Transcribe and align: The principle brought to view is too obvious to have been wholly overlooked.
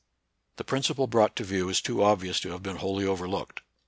The 0.55 0.63
principle 0.63 1.05
brought 1.05 1.35
to 1.35 1.43
view 1.43 1.69
is 1.69 1.79
too 1.79 2.01
obvious 2.03 2.39
to 2.39 2.49
have 2.53 2.63
been 2.63 2.77
wholly 2.77 3.05
overlooked. 3.05 3.61